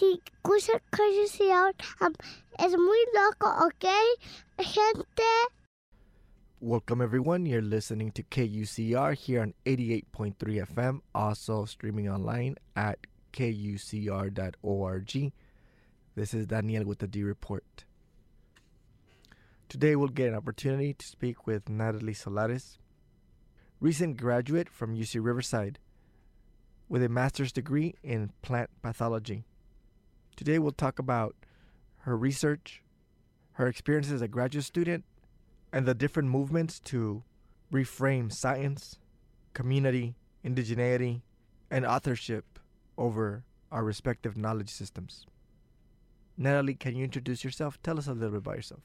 [0.00, 1.50] si
[2.00, 2.14] um,
[2.58, 3.70] es muy loco.
[4.58, 5.22] Gente.
[6.58, 7.44] Welcome, everyone.
[7.44, 12.98] You're listening to KUCR here on 88.3 FM, also streaming online at
[13.34, 14.32] kucr.org.
[16.14, 17.84] This is Daniel with the D Report.
[19.68, 22.78] Today, we'll get an opportunity to speak with Natalie Solares,
[23.80, 25.78] recent graduate from UC Riverside
[26.88, 29.44] with a master's degree in plant pathology.
[30.40, 31.36] Today, we'll talk about
[32.04, 32.82] her research,
[33.52, 35.04] her experience as a graduate student,
[35.70, 37.22] and the different movements to
[37.70, 38.98] reframe science,
[39.52, 41.20] community, indigeneity,
[41.70, 42.58] and authorship
[42.96, 45.26] over our respective knowledge systems.
[46.38, 47.78] Natalie, can you introduce yourself?
[47.82, 48.80] Tell us a little bit about yourself.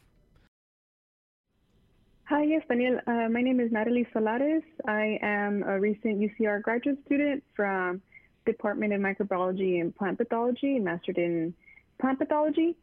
[2.26, 3.00] Hi, yes, Daniel.
[3.08, 4.64] Uh, my name is Natalie Solares.
[4.90, 8.02] I am a recent UCR graduate student from
[8.46, 11.54] Department of Microbiology and Plant Pathology, mastered in
[12.00, 12.76] plant pathology.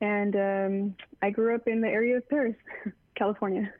[0.00, 2.56] And um, I grew up in the area of Perris,
[3.14, 3.72] California.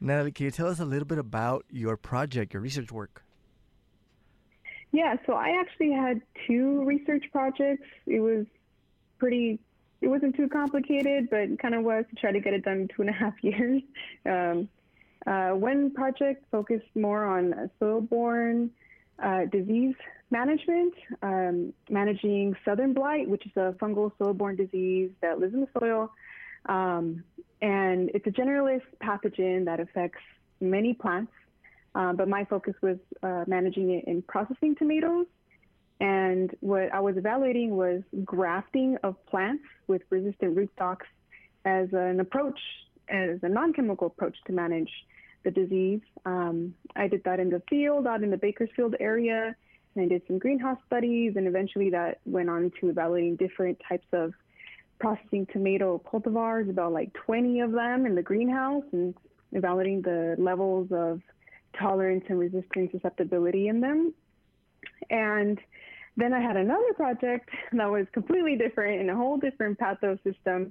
[0.00, 3.22] Natalie, can you tell us a little bit about your project, your research work?
[4.92, 7.86] Yeah, so I actually had two research projects.
[8.06, 8.46] It was
[9.18, 9.58] pretty
[10.02, 12.88] it wasn't too complicated, but kind of was to try to get it done in
[12.88, 13.82] two and a half years.
[14.26, 14.68] Um,
[15.26, 18.70] uh, one project focused more on soil-borne
[19.18, 19.94] uh, disease
[20.30, 25.68] management, um, managing southern blight, which is a fungal soil-borne disease that lives in the
[25.78, 26.10] soil.
[26.66, 27.22] Um,
[27.62, 30.20] and it's a generalist pathogen that affects
[30.60, 31.32] many plants.
[31.94, 35.26] Uh, but my focus was uh, managing it in processing tomatoes
[36.00, 41.06] and what I was evaluating was grafting of plants with resistant rootstocks
[41.64, 42.58] as an approach,
[43.08, 44.90] as a non-chemical approach to manage
[45.44, 46.00] the disease.
[46.24, 49.56] Um, I did that in the field, out in the Bakersfield area,
[49.96, 54.06] and I did some greenhouse studies, and eventually that went on to evaluating different types
[54.12, 54.34] of
[55.00, 59.14] processing tomato cultivars, about like 20 of them in the greenhouse, and
[59.52, 61.20] evaluating the levels of
[61.78, 64.14] tolerance and resistance susceptibility in them.
[65.10, 65.58] And
[66.16, 70.70] then I had another project that was completely different in a whole different pathosystem,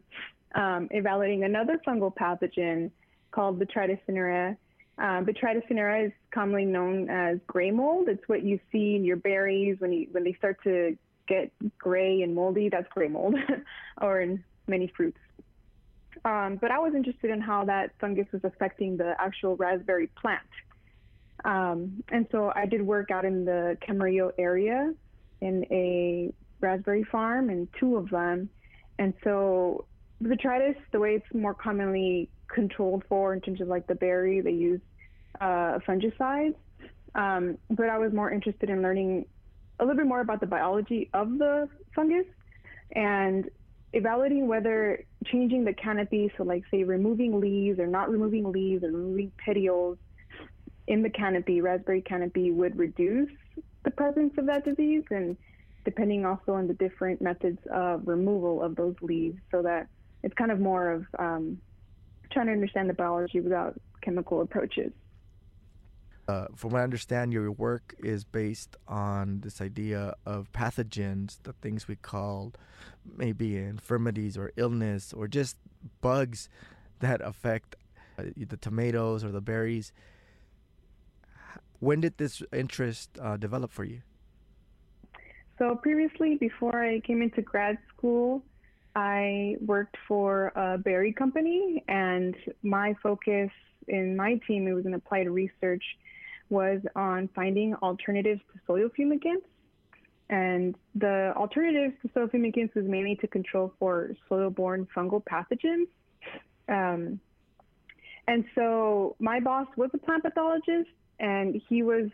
[0.56, 2.92] um, evaluating another fungal pathogen
[3.32, 4.58] called Botrytis cinerea.
[4.98, 8.08] Um, Botrytis cinerea is commonly known as gray mold.
[8.08, 10.98] It's what you see in your berries when you when they start to
[11.28, 12.70] get gray and moldy.
[12.70, 13.36] That's gray mold,
[14.02, 15.20] or in many fruits.
[16.24, 20.42] Um, but I was interested in how that fungus was affecting the actual raspberry plant.
[21.44, 24.94] Um, and so I did work out in the Camarillo area
[25.42, 28.50] in a raspberry farm and two of them.
[28.98, 29.86] And so
[30.24, 34.52] botrytis, the way it's more commonly controlled for in terms of like the berry, they
[34.52, 34.82] use
[35.42, 36.56] uh, fungicides.
[37.16, 39.26] Um, but I was more interested in learning
[39.80, 42.26] a little bit more about the biology of the fungus
[42.94, 43.50] and
[43.94, 48.88] evaluating whether changing the canopy, so like say removing leaves or not removing leaves or
[48.88, 49.98] removing petioles
[50.88, 53.32] in the canopy, raspberry canopy, would reduce
[53.84, 55.38] the presence of that disease and
[55.84, 59.88] depending also on the different methods of removal of those leaves so that
[60.24, 61.60] it's kind of more of um,
[62.36, 64.92] trying to understand the biology without chemical approaches.
[66.28, 71.54] Uh, from what I understand, your work is based on this idea of pathogens, the
[71.54, 72.52] things we call
[73.16, 75.56] maybe infirmities or illness or just
[76.02, 76.50] bugs
[77.00, 77.76] that affect
[78.20, 79.94] uh, the tomatoes or the berries.
[81.80, 84.02] When did this interest uh, develop for you?
[85.58, 88.44] So previously, before I came into grad school,
[88.96, 93.50] I worked for a berry company, and my focus
[93.88, 95.84] in my team, it was in applied research,
[96.50, 99.44] was on finding alternatives to soil fumigants.
[100.30, 105.88] And the alternatives to soil fumigants was mainly to control for soil-borne fungal pathogens.
[106.68, 107.20] Um,
[108.28, 110.90] and so my boss was a plant pathologist,
[111.20, 112.10] and he was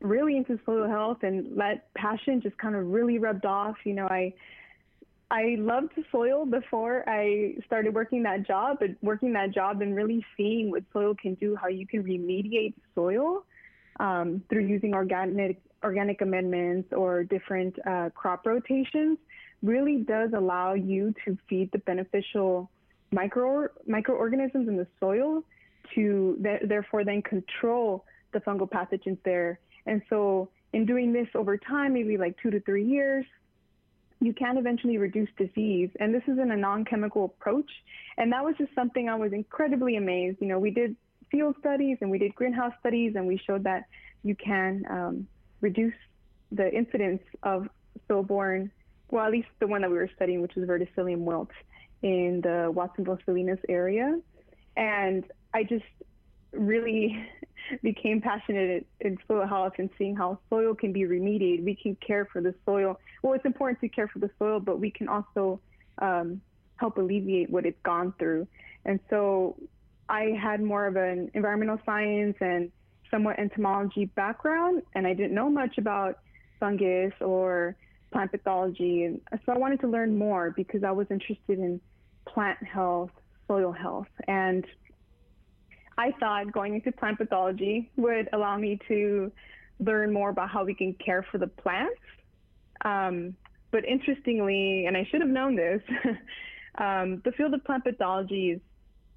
[0.00, 3.76] really into soil health and that passion just kind of really rubbed off.
[3.84, 4.34] You know, I
[5.32, 10.22] I loved soil before I started working that job, but working that job and really
[10.36, 13.46] seeing what soil can do, how you can remediate soil
[13.98, 19.18] um, through using organic organic amendments or different uh, crop rotations
[19.62, 22.70] really does allow you to feed the beneficial
[23.10, 25.42] micro microorganisms in the soil
[25.94, 28.04] to th- therefore then control
[28.34, 29.58] the fungal pathogens there.
[29.86, 33.24] And so, in doing this over time, maybe like two to three years,
[34.22, 35.90] you can eventually reduce disease.
[35.98, 37.70] And this is in a non chemical approach.
[38.16, 40.38] And that was just something I was incredibly amazed.
[40.40, 40.96] You know, we did
[41.30, 43.84] field studies and we did greenhouse studies, and we showed that
[44.22, 45.26] you can um,
[45.60, 45.94] reduce
[46.52, 47.68] the incidence of
[48.08, 48.70] soil-borne
[49.12, 51.50] well, at least the one that we were studying, which was Verticillium wilt
[52.02, 54.18] in the Watsonville Salinas area.
[54.76, 55.84] And I just
[56.52, 57.22] really
[57.80, 61.64] became passionate in soil health and seeing how soil can be remediated.
[61.64, 62.98] We can care for the soil.
[63.22, 65.60] Well, it's important to care for the soil, but we can also
[65.98, 66.40] um,
[66.76, 68.46] help alleviate what it's gone through.
[68.84, 69.56] And so
[70.08, 72.70] I had more of an environmental science and
[73.10, 76.18] somewhat entomology background, and I didn't know much about
[76.58, 77.76] fungus or
[78.12, 79.04] plant pathology.
[79.04, 81.80] And so I wanted to learn more because I was interested in
[82.26, 83.10] plant health,
[83.46, 84.64] soil health, and
[86.02, 89.30] I thought going into plant pathology would allow me to
[89.78, 92.00] learn more about how we can care for the plants.
[92.84, 93.36] Um,
[93.70, 95.80] but interestingly, and I should have known this,
[96.78, 98.60] um, the field of plant pathology is,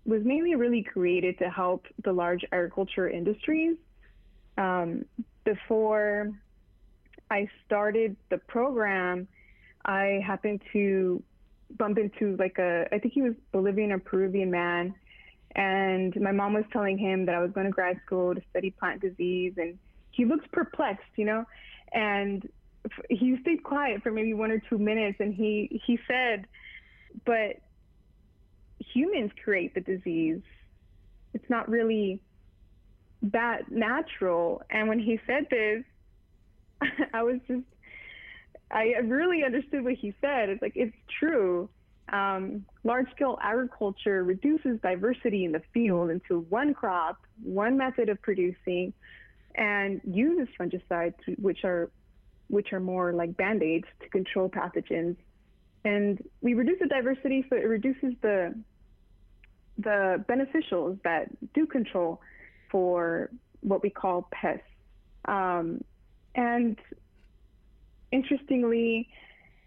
[0.06, 3.78] was mainly really created to help the large agriculture industries.
[4.60, 5.06] Um,
[5.44, 6.34] before
[7.32, 9.28] I started the program,
[9.84, 11.24] I happened to
[11.80, 14.94] bump into like a, I think he was Bolivian or Peruvian man
[15.56, 18.72] and my mom was telling him that I was going to grad school to study
[18.72, 19.78] plant disease, and
[20.12, 21.46] he looked perplexed, you know.
[21.94, 22.48] And
[23.10, 26.46] he stayed quiet for maybe one or two minutes, and he he said,
[27.26, 27.58] "But
[28.80, 30.42] humans create the disease.
[31.34, 32.20] It's not really
[33.22, 35.84] that natural." And when he said this,
[37.14, 37.64] I was just
[38.72, 40.50] I really understood what he said.
[40.50, 41.70] It's like it's true
[42.12, 48.22] um, large scale agriculture reduces diversity in the field into one crop, one method of
[48.22, 48.94] producing,
[49.56, 51.90] and uses fungicides, which are
[52.48, 55.16] which are more like band aids to control pathogens.
[55.84, 58.56] And we reduce the diversity, so it reduces the
[59.78, 62.22] the beneficials that do control
[62.70, 63.30] for
[63.62, 64.64] what we call pests.
[65.26, 65.84] Um,
[66.36, 66.78] and
[68.12, 69.10] interestingly,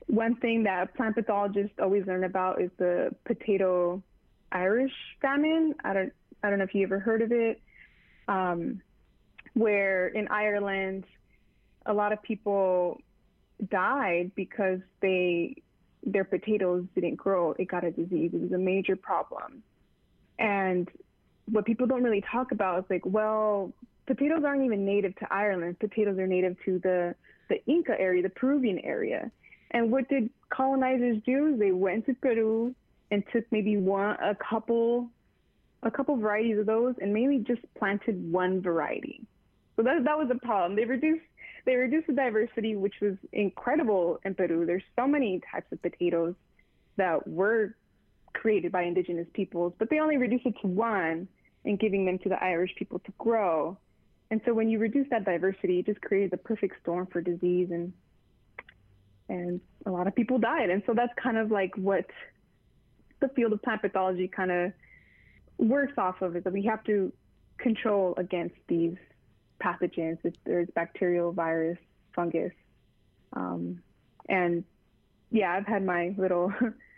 [0.08, 4.02] one thing that plant pathologists always learn about is the potato
[4.50, 5.74] Irish famine.
[5.84, 6.12] I don't
[6.42, 7.60] I don't know if you ever heard of it.
[8.26, 8.80] Um,
[9.54, 11.04] where in Ireland,
[11.86, 13.00] a lot of people
[13.70, 15.62] died because they
[16.04, 17.52] their potatoes didn't grow.
[17.58, 18.30] It got a disease.
[18.32, 19.62] It was a major problem.
[20.38, 20.88] And
[21.50, 23.72] what people don't really talk about is like, well,
[24.06, 25.78] potatoes aren't even native to Ireland.
[25.80, 27.14] Potatoes are native to the
[27.48, 29.30] the Inca area, the Peruvian area.
[29.70, 31.56] And what did colonizers do?
[31.56, 32.74] They went to Peru
[33.10, 35.08] and took maybe one, a couple,
[35.82, 39.22] a couple varieties of those, and mainly just planted one variety.
[39.76, 40.76] So that that was a problem.
[40.76, 41.22] They reduced
[41.64, 44.64] they reduced the diversity, which was incredible in Peru.
[44.64, 46.34] There's so many types of potatoes
[46.96, 47.74] that were
[48.32, 51.28] created by indigenous peoples, but they only reduced it to one
[51.64, 53.76] and giving them to the Irish people to grow.
[54.30, 57.68] And so when you reduce that diversity, it just created the perfect storm for disease
[57.70, 57.92] and
[59.28, 60.70] and a lot of people died.
[60.70, 62.06] And so that's kind of like what
[63.20, 64.72] the field of plant pathology kind of
[65.58, 67.12] works off of is that we have to
[67.58, 68.96] control against these
[69.62, 70.18] pathogens.
[70.24, 71.78] If there's bacterial, virus,
[72.14, 72.52] fungus.
[73.34, 73.82] Um,
[74.28, 74.64] and
[75.30, 76.52] yeah, I've had my little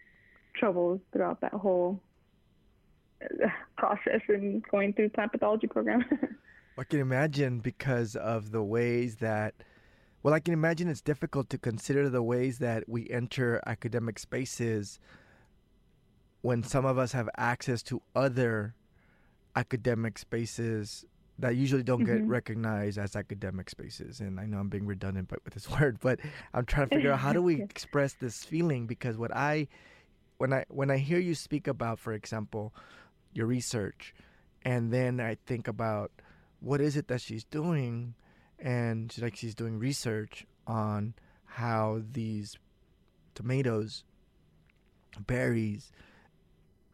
[0.56, 2.00] troubles throughout that whole
[3.22, 6.04] uh, process and going through plant pathology program.
[6.78, 9.54] I can imagine because of the ways that
[10.22, 14.98] well, I can imagine it's difficult to consider the ways that we enter academic spaces
[16.42, 18.74] when some of us have access to other
[19.56, 21.04] academic spaces
[21.38, 22.18] that usually don't mm-hmm.
[22.18, 24.20] get recognized as academic spaces.
[24.20, 26.20] And I know I'm being redundant but with this word, but
[26.52, 29.68] I'm trying to figure out how do we express this feeling because what I
[30.38, 32.74] when I when I hear you speak about, for example,
[33.32, 34.14] your research,
[34.64, 36.10] and then I think about
[36.60, 38.14] what is it that she's doing
[38.60, 41.14] and she's like she's doing research on
[41.44, 42.56] how these
[43.34, 44.04] tomatoes,
[45.26, 45.90] berries,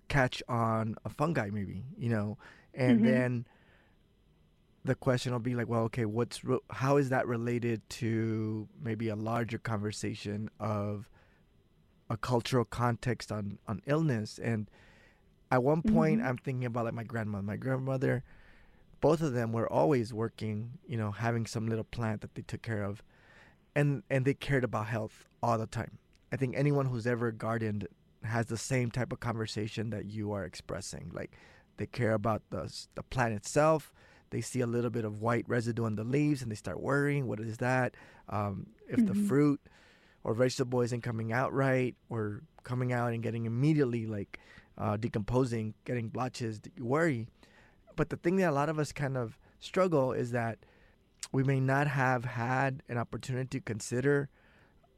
[0.08, 2.38] catch on a fungi, maybe you know,
[2.74, 3.06] and mm-hmm.
[3.06, 3.46] then
[4.84, 9.08] the question will be like, well, okay, what's re- how is that related to maybe
[9.08, 11.10] a larger conversation of
[12.08, 14.70] a cultural context on on illness and
[15.50, 16.28] at one point mm-hmm.
[16.28, 18.22] i'm thinking about like my grandmother my grandmother
[19.00, 22.62] both of them were always working, you know, having some little plant that they took
[22.62, 23.02] care of,
[23.74, 25.98] and and they cared about health all the time.
[26.32, 27.88] I think anyone who's ever gardened
[28.24, 31.10] has the same type of conversation that you are expressing.
[31.12, 31.32] Like
[31.76, 33.92] they care about the the plant itself.
[34.30, 37.28] They see a little bit of white residue on the leaves and they start worrying.
[37.28, 37.94] What is that?
[38.28, 39.06] Um, if mm-hmm.
[39.06, 39.60] the fruit
[40.24, 44.40] or vegetable isn't coming out right, or coming out and getting immediately like
[44.76, 47.28] uh, decomposing, getting blotches, you worry.
[47.96, 50.58] But the thing that a lot of us kind of struggle is that
[51.32, 54.28] we may not have had an opportunity to consider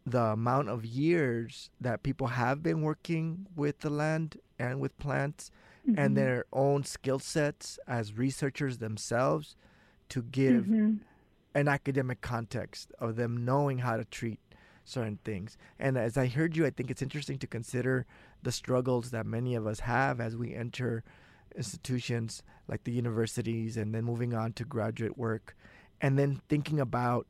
[0.04, 5.50] the amount of years that people have been working with the land and with plants
[5.88, 6.00] Mm-hmm.
[6.00, 9.56] and their own skill sets as researchers themselves
[10.10, 10.96] to give hmm
[11.54, 14.38] an academic context of them knowing how to treat
[14.84, 15.56] certain things.
[15.78, 18.04] And as I heard you, I think it's interesting to consider
[18.42, 21.02] the struggles that many of us have as we enter
[21.56, 25.56] institutions like the universities and then moving on to graduate work
[26.00, 27.26] and then thinking about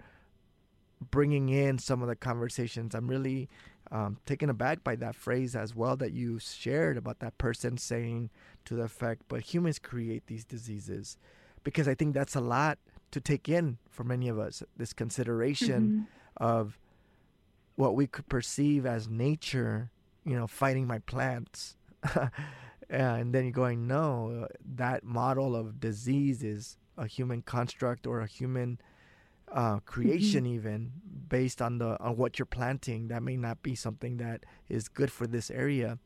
[1.10, 2.94] bringing in some of the conversations.
[2.94, 3.48] I'm really
[3.90, 8.30] um, taken aback by that phrase as well that you shared about that person saying
[8.64, 11.16] to the effect, but humans create these diseases.
[11.64, 12.78] Because I think that's a lot
[13.10, 15.82] to take in for many of us this consideration
[16.38, 16.44] Mm-hmm.
[16.44, 16.78] of
[17.76, 19.90] what we could perceive as nature,
[20.24, 21.76] you know, fighting my plants.
[22.90, 28.26] and then you're going, no, that model of disease is a human construct or a
[28.26, 28.80] human
[29.52, 30.92] uh, creation, even
[31.28, 33.08] based on the on what you're planting.
[33.08, 35.98] That may not be something that is good for this area.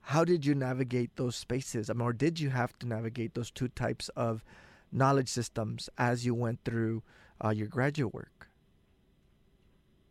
[0.00, 1.90] How did you navigate those spaces?
[1.90, 4.44] I mean, or did you have to navigate those two types of
[4.90, 7.02] knowledge systems as you went through
[7.44, 8.48] uh, your graduate work?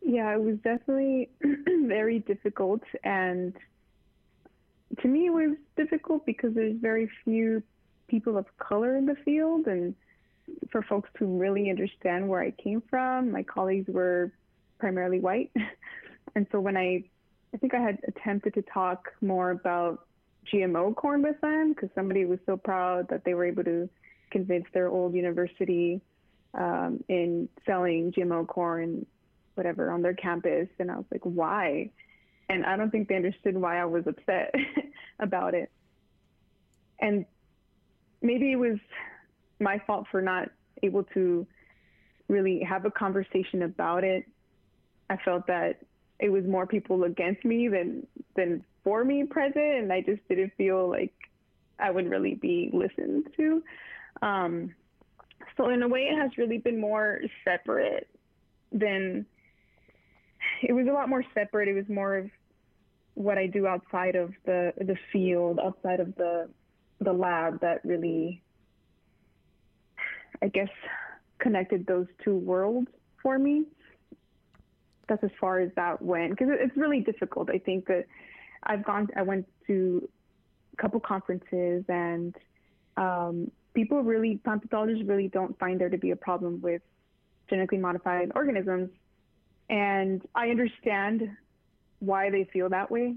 [0.00, 1.30] Yeah, it was definitely
[1.86, 2.82] very difficult.
[3.02, 3.54] And
[5.00, 7.62] to me, it was difficult because there's very few
[8.08, 9.66] people of color in the field.
[9.66, 9.94] And
[10.70, 14.32] for folks to really understand where I came from, my colleagues were
[14.78, 15.52] primarily white.
[16.34, 17.04] and so when I,
[17.54, 20.06] I think I had attempted to talk more about
[20.52, 23.88] GMO corn with them because somebody was so proud that they were able to
[24.30, 26.00] convince their old university
[26.54, 29.06] um, in selling GMO corn
[29.54, 31.90] whatever on their campus and I was like why
[32.48, 34.54] and I don't think they understood why I was upset
[35.20, 35.70] about it.
[37.00, 37.26] And
[38.22, 38.78] maybe it was
[39.60, 40.48] my fault for not
[40.82, 41.46] able to
[42.28, 44.24] really have a conversation about it.
[45.10, 45.80] I felt that
[46.18, 50.52] it was more people against me than than for me present and I just didn't
[50.56, 51.12] feel like
[51.78, 53.62] I would really be listened to.
[54.20, 54.74] Um,
[55.56, 58.08] so in a way it has really been more separate
[58.72, 59.26] than
[60.62, 61.68] it was a lot more separate.
[61.68, 62.30] It was more of
[63.18, 66.48] what I do outside of the the field, outside of the
[67.00, 68.42] the lab that really
[70.40, 70.68] I guess
[71.40, 72.88] connected those two worlds
[73.20, 73.64] for me.
[75.08, 77.50] That's as far as that went because it's really difficult.
[77.50, 78.06] I think that
[78.62, 80.08] I've gone I went to
[80.74, 82.36] a couple conferences and
[82.96, 86.82] um, people really plant pathologists really don't find there to be a problem with
[87.50, 88.90] genetically modified organisms
[89.70, 91.28] and I understand
[92.00, 93.16] why they feel that way,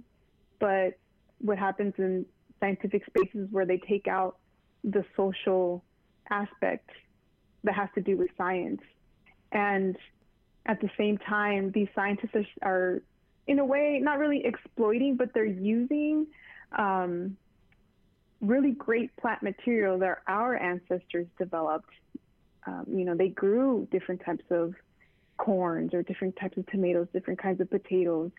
[0.59, 0.97] but
[1.39, 2.25] what happens in
[2.59, 4.37] scientific spaces where they take out
[4.83, 5.83] the social
[6.29, 6.89] aspect
[7.63, 8.81] that has to do with science.
[9.51, 9.97] And
[10.65, 13.01] at the same time, these scientists are, are
[13.47, 16.27] in a way, not really exploiting, but they're using
[16.77, 17.35] um,
[18.39, 21.89] really great plant material that our ancestors developed.
[22.65, 24.75] Um, you know, they grew different types of
[25.37, 28.31] corns or different types of tomatoes, different kinds of potatoes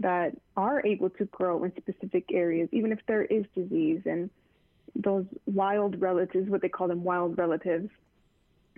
[0.00, 4.02] that are able to grow in specific areas, even if there is disease.
[4.04, 4.30] And
[4.94, 7.88] those wild relatives, what they call them wild relatives,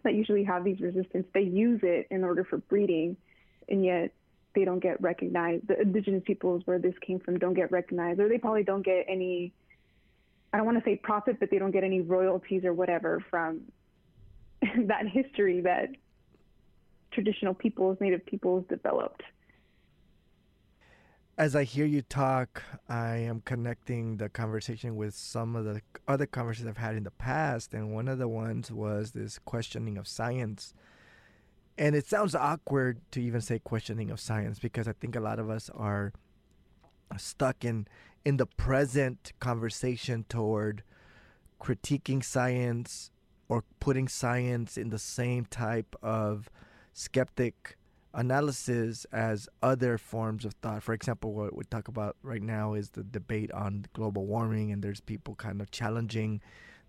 [0.05, 3.17] that usually have these resistance, they use it in order for breeding,
[3.69, 4.13] and yet
[4.55, 5.67] they don't get recognized.
[5.69, 9.07] The indigenous peoples where this came from don't get recognized, or they probably don't get
[9.09, 9.53] any,
[10.53, 13.63] I don't want to say profit, but they don't get any royalties or whatever from
[14.87, 15.91] that history that
[17.11, 19.23] traditional peoples, native peoples developed.
[21.39, 26.27] As I hear you talk, I am connecting the conversation with some of the other
[26.27, 27.73] conversations I've had in the past.
[27.73, 30.75] And one of the ones was this questioning of science.
[31.79, 35.39] And it sounds awkward to even say questioning of science because I think a lot
[35.39, 36.13] of us are
[37.17, 37.87] stuck in
[38.25, 40.83] in the present conversation toward
[41.61, 43.13] critiquing science
[43.49, 46.51] or putting science in the same type of
[46.93, 47.77] skeptic
[48.15, 50.83] analysis as other forms of thought.
[50.83, 54.83] For example, what we talk about right now is the debate on global warming, and
[54.83, 56.41] there's people kind of challenging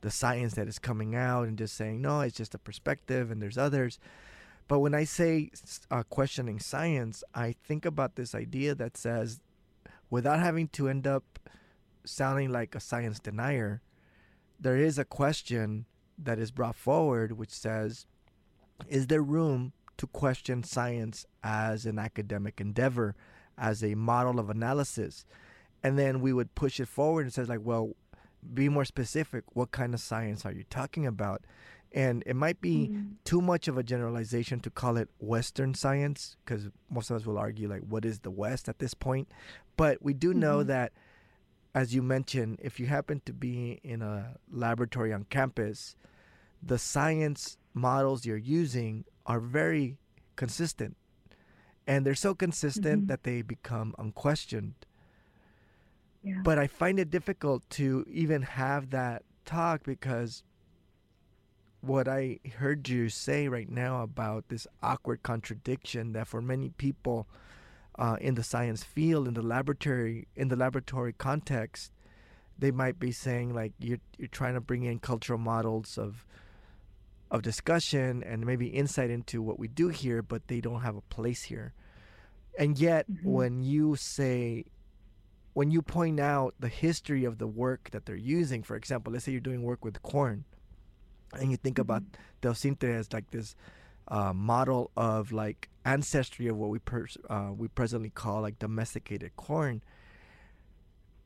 [0.02, 3.42] the science that is coming out and just saying, no, it's just a perspective, and
[3.42, 4.00] there's others.
[4.68, 5.52] But when I say
[5.92, 9.42] uh, questioning science, I think about this idea that says,
[10.10, 11.40] without having to end up
[12.06, 13.82] sounding like a science denier,
[14.60, 15.86] there is a question
[16.18, 18.06] that is brought forward which says,
[18.88, 23.16] is there room to question science as an academic endeavor,
[23.58, 25.26] as a model of analysis.
[25.84, 27.96] And then we would push it forward and says like, well,
[28.54, 29.44] be more specific.
[29.54, 31.44] What kind of science are you talking about?
[31.92, 33.14] And it might be mm-hmm.
[33.26, 37.38] too much of a generalization to call it Western science, because most of us will
[37.38, 39.28] argue, like, what is the West at this point?
[39.76, 40.68] But we do know mm-hmm.
[40.68, 40.92] that,
[41.74, 45.96] as you mentioned, if you happen to be in a laboratory on campus,
[46.62, 49.98] the science models you're using are very
[50.36, 50.98] consistent.
[51.88, 53.08] And they're so consistent mm-hmm.
[53.08, 54.74] that they become unquestioned.
[56.24, 56.42] Yeah.
[56.44, 60.44] But I find it difficult to even have that talk because
[61.82, 67.28] what I heard you say right now about this awkward contradiction that for many people
[67.98, 71.92] uh, in the science field, in the laboratory, in the laboratory context,
[72.58, 76.26] they might be saying like you're you're trying to bring in cultural models of
[77.32, 81.02] of discussion and maybe insight into what we do here, but they don't have a
[81.02, 81.74] place here.
[82.58, 83.32] And yet, mm-hmm.
[83.32, 84.66] when you say
[85.54, 89.26] when you point out the history of the work that they're using, for example, let's
[89.26, 90.46] say you're doing work with corn,
[91.34, 91.82] and you think mm-hmm.
[91.82, 92.04] about
[92.42, 93.56] teosinte as like this
[94.08, 99.36] uh, model of like ancestry of what we per- uh, we presently call like domesticated
[99.36, 99.82] corn.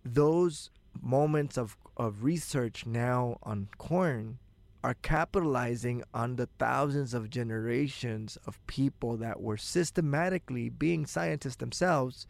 [0.03, 0.69] Those
[1.01, 4.39] moments of of research now on corn
[4.83, 12.27] are capitalizing on the thousands of generations of people that were systematically being scientists themselves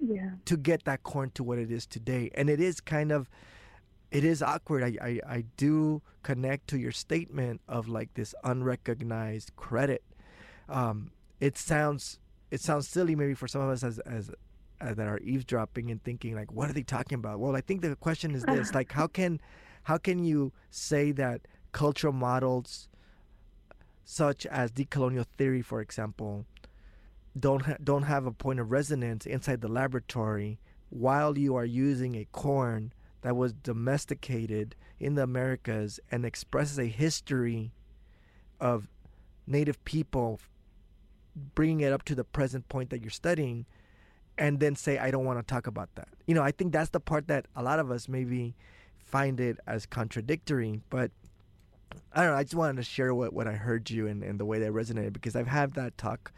[0.00, 0.30] yeah.
[0.44, 2.30] to get that corn to what it is today.
[2.34, 3.28] And it is kind of
[4.10, 4.82] it is awkward.
[4.82, 10.02] I, I, I do connect to your statement of like this unrecognized credit.
[10.68, 12.18] Um, it sounds
[12.50, 14.30] it sounds silly maybe for some of us as as
[14.80, 17.82] uh, that are eavesdropping and thinking like what are they talking about well i think
[17.82, 19.40] the question is this like how can
[19.82, 21.40] how can you say that
[21.72, 22.88] cultural models
[24.04, 26.46] such as decolonial theory for example
[27.38, 30.58] don't ha- don't have a point of resonance inside the laboratory
[30.90, 36.86] while you are using a corn that was domesticated in the Americas and expresses a
[36.86, 37.72] history
[38.60, 38.88] of
[39.46, 40.40] native people
[41.54, 43.66] bringing it up to the present point that you're studying
[44.36, 46.08] and then say I don't want to talk about that.
[46.26, 48.54] You know, I think that's the part that a lot of us maybe
[48.98, 51.10] find it as contradictory, but
[52.12, 54.38] I don't know, I just wanted to share what, what I heard you and, and
[54.38, 56.32] the way that resonated because I've had that talk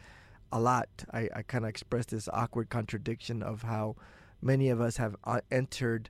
[0.51, 0.89] a lot.
[1.11, 3.95] I, I kind of expressed this awkward contradiction of how
[4.41, 6.09] many of us have uh, entered,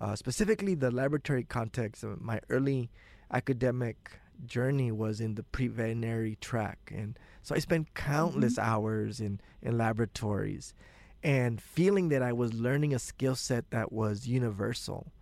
[0.00, 2.04] uh, specifically the laboratory context.
[2.20, 2.90] My early
[3.32, 4.12] academic
[4.46, 8.70] journey was in the pre-veterinary track, and so I spent countless mm-hmm.
[8.70, 10.74] hours in in laboratories,
[11.22, 15.12] and feeling that I was learning a skill set that was universal.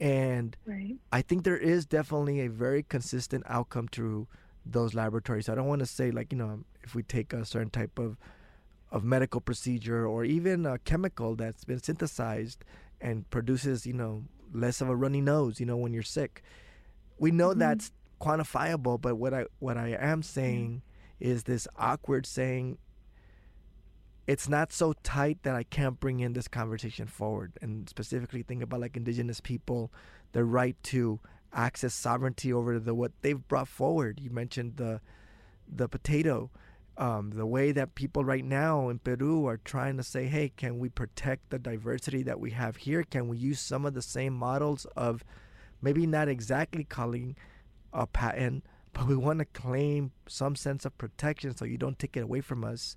[0.00, 0.96] And right.
[1.12, 4.26] I think there is definitely a very consistent outcome to
[4.64, 5.48] those laboratories.
[5.48, 8.16] I don't want to say like you know if we take a certain type of
[8.90, 12.64] of medical procedure or even a chemical that's been synthesized
[13.00, 16.42] and produces you know less of a runny nose you know when you're sick
[17.18, 17.60] we know mm-hmm.
[17.60, 20.82] that's quantifiable but what i what i am saying
[21.20, 22.76] is this awkward saying
[24.30, 28.62] it's not so tight that i can't bring in this conversation forward and specifically think
[28.62, 29.90] about like indigenous people
[30.32, 31.20] the right to
[31.52, 34.20] access sovereignty over the what they've brought forward.
[34.20, 35.00] You mentioned the
[35.72, 36.50] the potato,
[36.96, 40.78] um, the way that people right now in Peru are trying to say, hey, can
[40.78, 43.04] we protect the diversity that we have here?
[43.04, 45.24] Can we use some of the same models of
[45.80, 47.36] maybe not exactly calling
[47.92, 52.16] a patent, but we want to claim some sense of protection so you don't take
[52.16, 52.96] it away from us.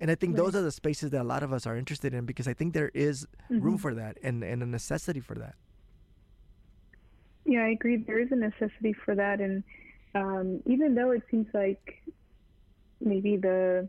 [0.00, 0.44] And I think right.
[0.44, 2.74] those are the spaces that a lot of us are interested in because I think
[2.74, 3.60] there is mm-hmm.
[3.60, 5.54] room for that and, and a necessity for that.
[7.44, 7.96] Yeah, I agree.
[7.96, 9.62] There is a necessity for that, and
[10.14, 12.02] um, even though it seems like
[13.00, 13.86] maybe the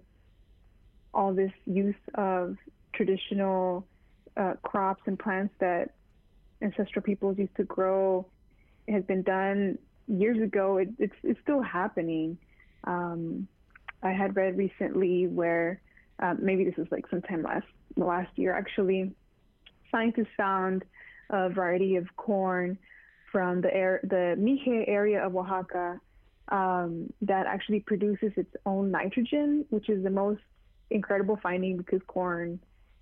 [1.14, 2.58] all this use of
[2.94, 3.88] traditional
[4.36, 5.92] uh, crops and plants that
[6.62, 8.26] ancestral peoples used to grow
[8.90, 12.38] has been done years ago, it, it's it's still happening.
[12.84, 13.48] Um,
[14.04, 15.82] I had read recently where
[16.20, 19.12] uh, maybe this was like sometime last last year actually,
[19.92, 20.84] scientists found
[21.30, 22.78] a variety of corn
[23.32, 26.00] from the air, the Mixe area of Oaxaca
[26.50, 30.42] um, that actually produces its own nitrogen, which is the most
[30.90, 32.60] incredible finding because corn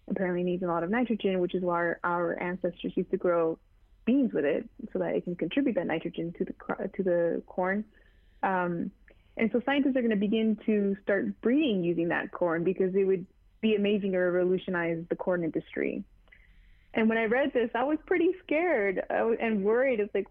[0.09, 3.57] apparently needs a lot of nitrogen, which is why our, our ancestors used to grow
[4.05, 6.53] beans with it so that it can contribute that nitrogen to the
[6.95, 7.85] to the corn.
[8.41, 8.91] Um,
[9.37, 13.05] and so scientists are going to begin to start breeding using that corn because it
[13.05, 13.25] would
[13.61, 16.03] be amazing to revolutionize the corn industry.
[16.93, 19.99] And when I read this, I was pretty scared uh, and worried.
[19.99, 20.27] It's like,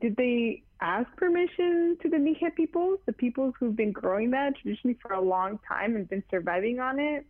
[0.00, 4.98] did they ask permission to the Mixe peoples, the peoples who've been growing that traditionally
[5.00, 7.24] for a long time and been surviving on it?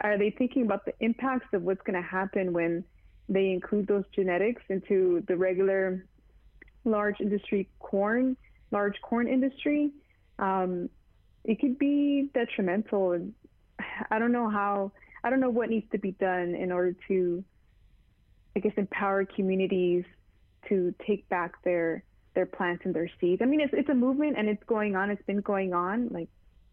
[0.00, 2.84] Are they thinking about the impacts of what's going to happen when
[3.28, 6.04] they include those genetics into the regular
[6.84, 8.36] large industry corn
[8.72, 9.92] large corn industry,
[10.42, 10.90] um,
[11.44, 13.12] it could be detrimental.
[13.12, 13.32] And
[14.10, 14.92] I don't know how,
[15.24, 17.44] I don't know what needs to be done in order to,
[18.56, 20.04] I guess, empower communities
[20.68, 23.42] to take back their their plants and their seeds.
[23.42, 25.10] I mean, it's it's a movement and it's going on.
[25.10, 26.28] It's been going on, like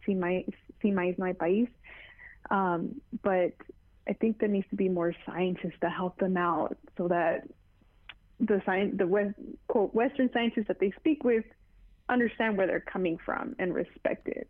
[0.05, 0.45] see my
[0.82, 1.67] see my my País.
[2.49, 3.53] Um, but
[4.08, 7.47] I think there needs to be more scientists to help them out so that
[8.39, 9.36] the science, the West,
[9.67, 11.43] quote Western scientists that they speak with
[12.10, 14.48] understand where they're coming from and respect it.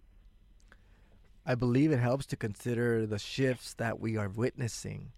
[1.45, 5.11] I believe it helps to consider the shifts that we are witnessing.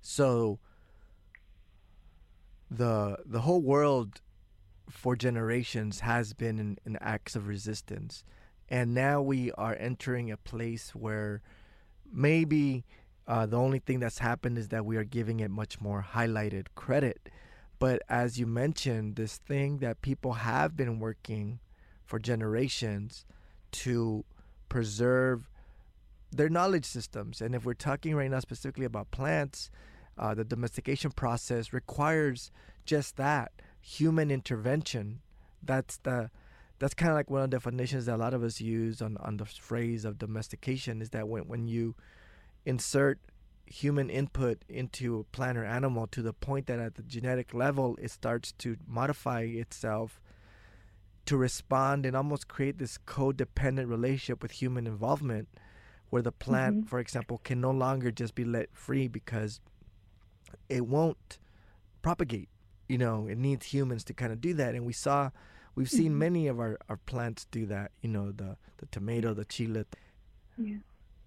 [0.00, 0.58] So
[2.70, 4.20] the the whole world
[4.90, 8.24] for generations has been in, in acts of resistance.
[8.68, 11.42] And now we are entering a place where
[12.10, 12.84] maybe
[13.26, 16.66] uh, the only thing that's happened is that we are giving it much more highlighted
[16.74, 17.28] credit.
[17.78, 21.60] But as you mentioned, this thing that people have been working
[22.08, 23.26] for generations
[23.70, 24.24] to
[24.70, 25.50] preserve
[26.32, 27.40] their knowledge systems.
[27.40, 29.70] And if we're talking right now specifically about plants,
[30.16, 32.50] uh, the domestication process requires
[32.86, 35.20] just that human intervention.
[35.62, 36.30] That's the
[36.78, 39.16] that's kind of like one of the definitions that a lot of us use on,
[39.18, 41.96] on the phrase of domestication is that when, when you
[42.64, 43.18] insert
[43.66, 47.98] human input into a plant or animal to the point that at the genetic level
[48.00, 50.20] it starts to modify itself
[51.28, 55.46] to respond and almost create this codependent relationship with human involvement
[56.08, 56.86] where the plant mm-hmm.
[56.86, 59.60] for example can no longer just be let free because
[60.70, 61.38] it won't
[62.00, 62.48] propagate
[62.88, 65.28] you know it needs humans to kind of do that and we saw
[65.74, 66.18] we've seen mm-hmm.
[66.18, 69.84] many of our, our plants do that you know the the tomato the chile
[70.56, 70.76] yeah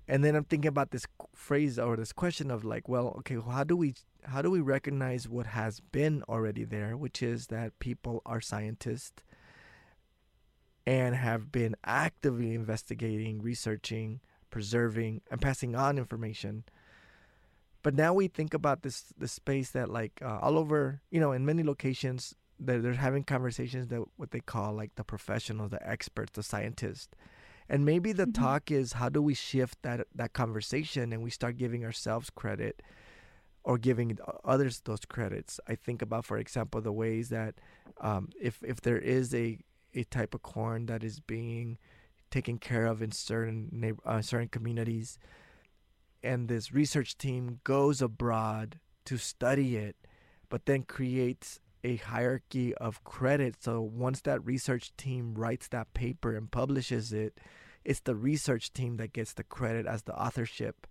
[0.08, 3.64] and then I'm thinking about this phrase or this question of like, well, okay, how
[3.64, 3.94] do we
[4.26, 9.24] how do we recognize what has been already there, which is that people are scientists
[10.86, 16.64] and have been actively investigating, researching, preserving, and passing on information.
[17.84, 21.32] But now we think about this this space that like uh, all over, you know,
[21.32, 25.88] in many locations, they're, they're having conversations that what they call like the professionals, the
[25.88, 27.16] experts, the scientists
[27.72, 28.44] and maybe the mm-hmm.
[28.44, 32.82] talk is how do we shift that that conversation and we start giving ourselves credit
[33.64, 35.60] or giving others those credits.
[35.68, 37.56] I think about, for example, the ways that
[38.02, 39.60] um, if if there is a
[39.94, 41.78] a type of corn that is being
[42.30, 45.18] taken care of in certain neighbor, uh, certain communities,
[46.24, 49.96] and this research team goes abroad to study it,
[50.50, 53.56] but then creates a hierarchy of credit.
[53.60, 57.40] So once that research team writes that paper and publishes it,
[57.84, 60.88] it's the research team that gets the credit as the authorship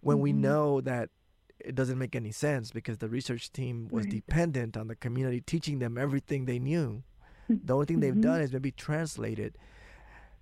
[0.00, 0.22] when mm-hmm.
[0.22, 1.10] we know that
[1.58, 4.12] it doesn't make any sense because the research team was right.
[4.14, 7.02] dependent on the community teaching them everything they knew.
[7.48, 8.00] The only thing mm-hmm.
[8.00, 9.56] they've done is maybe translate it.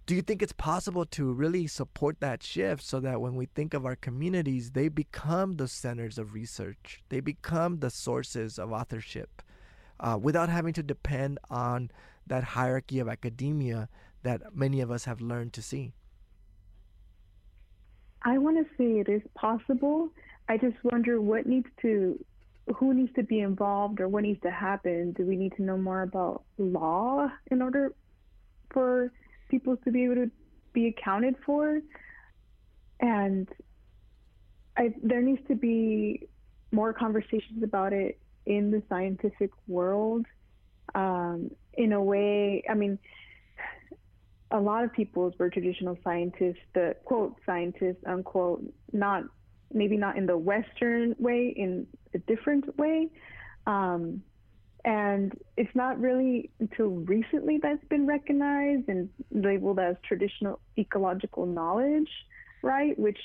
[0.07, 3.73] Do you think it's possible to really support that shift so that when we think
[3.73, 7.03] of our communities, they become the centers of research?
[7.09, 9.43] They become the sources of authorship
[10.01, 11.91] uh, without having to depend on
[12.27, 13.89] that hierarchy of academia
[14.23, 15.93] that many of us have learned to see?
[18.23, 20.09] I want to say it is possible.
[20.49, 22.23] I just wonder what needs to,
[22.77, 25.13] who needs to be involved or what needs to happen.
[25.13, 27.95] Do we need to know more about law in order
[28.71, 29.13] for
[29.49, 30.31] people to be able to
[30.73, 31.81] be accounted for?
[33.01, 33.49] And
[34.77, 36.29] I, there needs to be
[36.73, 40.27] more conversations about it in the scientific world
[40.95, 42.65] um, in a way.
[42.69, 42.99] I mean,
[44.51, 49.25] a lot of people were traditional scientists, the quote scientists, unquote, not
[49.73, 53.11] maybe not in the Western way, in a different way.
[53.67, 54.23] Um,
[54.85, 62.11] and it's not really until recently that's been recognized and labeled as traditional ecological knowledge,
[62.63, 62.99] right?
[62.99, 63.19] Which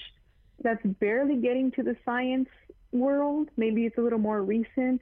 [0.63, 2.49] that's barely getting to the science
[2.91, 3.49] world.
[3.57, 5.01] Maybe it's a little more recent,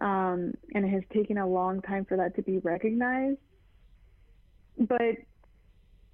[0.00, 3.38] um, and it has taken a long time for that to be recognized.
[4.78, 5.16] But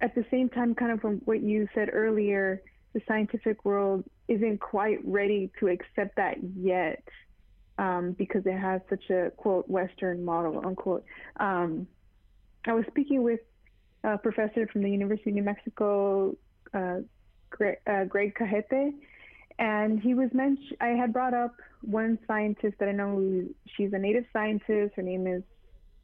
[0.01, 2.61] at the same time, kind of from what you said earlier,
[2.95, 7.03] the scientific world isn't quite ready to accept that yet
[7.77, 11.03] um, because it has such a quote Western model unquote.
[11.37, 11.87] Um,
[12.65, 13.41] I was speaking with
[14.05, 16.37] a professor from the University of New Mexico,
[16.73, 16.99] uh,
[17.49, 18.93] Greg, uh, Greg Cajete,
[19.59, 20.77] and he was mentioned.
[20.79, 23.43] I had brought up one scientist that I know.
[23.75, 24.95] She's a native scientist.
[24.95, 25.43] Her name is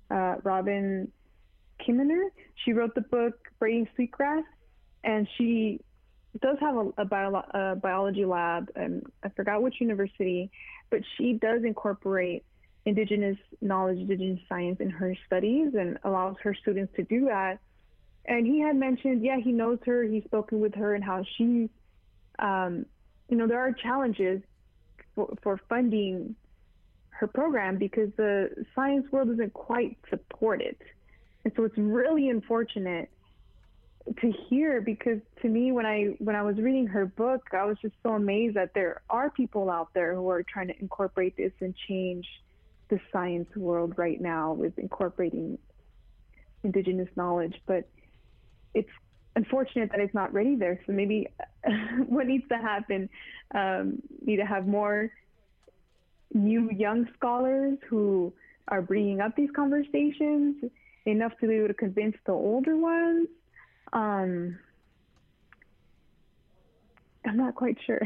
[0.10, 1.10] uh, Robin
[1.80, 2.28] Kimmerer.
[2.66, 4.44] She wrote the book Braiding Sweetgrass,
[5.06, 5.80] and she
[6.40, 10.50] does have a, a, bio, a biology lab, and I forgot which university,
[10.90, 12.46] but she does incorporate
[12.86, 17.60] indigenous knowledge, indigenous science in her studies and allows her students to do that.
[18.26, 21.70] And he had mentioned, yeah, he knows her, he's spoken with her, and how she,
[22.40, 22.86] um,
[23.30, 24.42] you know, there are challenges
[25.16, 26.36] for, for funding
[27.10, 30.80] her program because the science world doesn't quite support it.
[31.44, 33.10] And so it's really unfortunate
[34.20, 37.78] to hear because to me when I when I was reading her book, I was
[37.82, 41.52] just so amazed that there are people out there who are trying to incorporate this
[41.60, 42.26] and change
[42.90, 45.58] the science world right now with incorporating
[46.64, 47.88] indigenous knowledge, but
[48.74, 48.90] it's
[49.36, 50.80] unfortunate that it's not ready there.
[50.86, 51.28] So maybe
[52.08, 53.10] what needs to happen,
[53.56, 55.10] um, need to have more
[56.34, 58.34] new young scholars who
[58.68, 60.64] are bringing up these conversations
[61.06, 63.28] enough to be able to convince the older ones.
[63.94, 64.60] Um,
[67.26, 68.02] I'm not quite sure.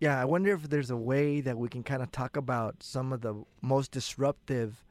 [0.00, 3.12] Yeah, I wonder if there's a way that we can kind of talk about some
[3.12, 4.84] of the most disruptive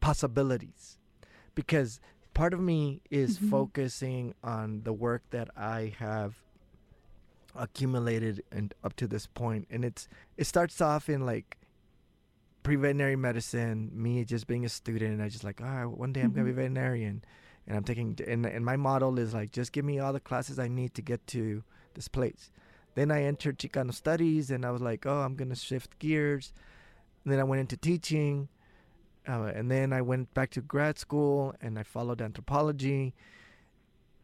[0.00, 0.98] possibilities.
[1.54, 1.98] Because
[2.34, 3.50] part of me is mm-hmm.
[3.50, 6.36] focusing on the work that I have
[7.58, 11.56] accumulated and up to this point and it's it starts off in like
[12.62, 16.20] pre-veterinary medicine me just being a student and i just like ah oh, one day
[16.20, 16.36] i'm mm-hmm.
[16.36, 16.60] gonna be mm-hmm.
[16.60, 17.24] veterinarian
[17.66, 20.58] and i'm taking and, and my model is like just give me all the classes
[20.58, 21.62] i need to get to
[21.94, 22.50] this place.
[22.94, 26.52] Then i entered chicano studies and i was like oh i'm gonna shift gears.
[27.24, 28.48] And then i went into teaching
[29.28, 33.14] uh, and then i went back to grad school and i followed anthropology.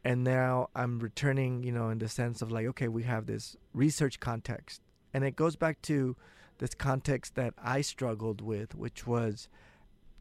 [0.05, 3.57] And now I'm returning, you know, in the sense of like, okay, we have this
[3.73, 4.83] research context,
[5.15, 6.17] and it goes back to
[6.59, 9.49] this context that I struggled with, which was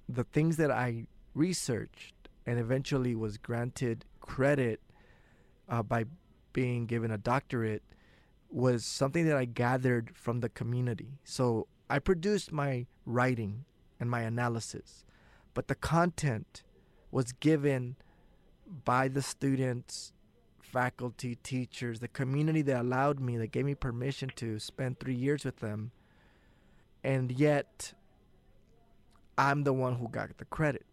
[0.08, 4.82] the things that I researched and eventually was granted credit
[5.70, 6.06] uh, by
[6.54, 7.84] being given a doctorate
[8.50, 11.20] was something that I gathered from the community.
[11.24, 13.66] So I produced my writing
[14.00, 15.06] and my analysis,
[15.54, 16.64] but the content
[17.12, 17.96] was given
[18.86, 20.14] by the students,
[20.60, 25.44] faculty, teachers, the community that allowed me, that gave me permission to spend three years
[25.44, 25.92] with them.
[27.04, 27.94] And yet,
[29.38, 30.86] I'm the one who got the credit.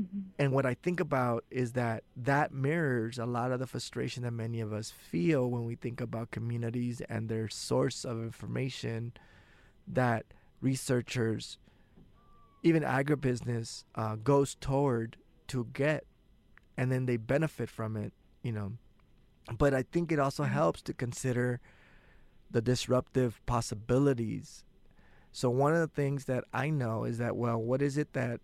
[0.00, 0.20] Mm-hmm.
[0.38, 4.32] And what I think about is that that mirrors a lot of the frustration that
[4.32, 9.14] many of us feel when we think about communities and their source of information
[9.88, 10.26] that
[10.60, 11.58] researchers,
[12.62, 15.16] even agribusiness, uh, goes toward
[15.48, 16.04] to get
[16.76, 18.72] and then they benefit from it, you know.
[19.56, 20.52] But I think it also mm-hmm.
[20.52, 21.60] helps to consider
[22.50, 24.64] the disruptive possibilities.
[25.32, 28.40] So one of the things that I know is that well, what is it that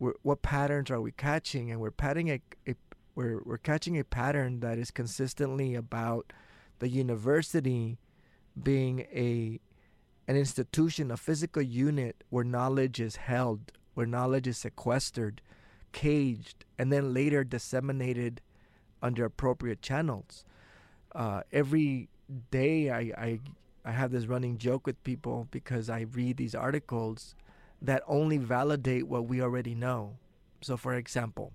[0.00, 1.70] we're, what patterns are we catching?
[1.70, 2.74] And we're patting a, a
[3.14, 6.32] we're we're catching a pattern that is consistently about
[6.78, 7.98] the university
[8.60, 9.60] being a
[10.26, 15.42] an institution, a physical unit where knowledge is held, where knowledge is sequestered,
[15.92, 18.40] caged, and then later disseminated
[19.02, 20.44] under appropriate channels.
[21.14, 22.08] Uh, every
[22.50, 23.40] day, I, I
[23.84, 27.34] I have this running joke with people because I read these articles
[27.82, 30.16] that only validate what we already know.
[30.60, 31.52] So, for example,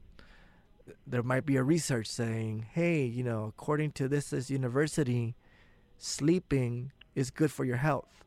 [1.06, 5.36] there might be a research saying, "Hey, you know, according to this this university,
[5.98, 8.24] sleeping is good for your health."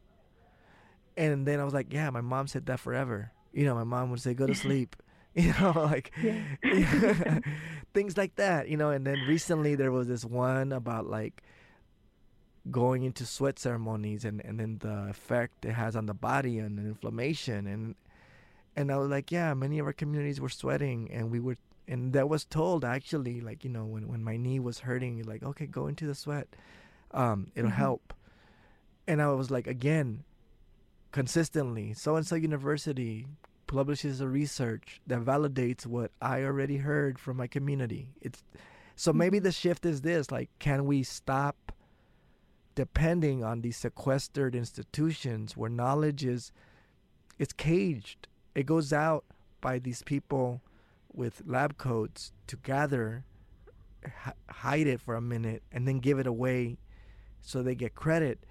[1.17, 4.11] And then I was like, "Yeah, my mom said that forever." You know, my mom
[4.11, 4.97] would say, "Go to sleep."
[5.35, 6.11] you know like
[6.65, 7.39] yeah.
[7.95, 11.43] things like that you know and then recently there was this one about like
[12.71, 16.79] going into sweat ceremonies and and then the effect it has on the body and
[16.79, 17.95] inflammation and
[18.77, 22.13] and I was like yeah many of our communities were sweating and we were and
[22.13, 25.67] that was told actually like you know when when my knee was hurting like okay
[25.67, 26.49] go into the sweat
[27.13, 27.79] um it'll mm-hmm.
[27.79, 28.15] help
[29.07, 30.25] and I was like again
[31.13, 33.27] consistently so and so university
[33.69, 38.09] publishes a research that validates what I already heard from my community.
[38.21, 38.43] It's
[38.97, 39.45] so maybe mm-hmm.
[39.45, 41.73] the shift is this like can we stop
[42.79, 46.53] depending on these sequestered institutions where knowledge is
[47.37, 48.29] it's caged.
[48.55, 49.25] It goes out
[49.61, 50.63] by these people
[51.13, 53.25] with lab coats to gather
[54.05, 56.79] h- hide it for a minute and then give it away
[57.41, 58.45] so they get credit.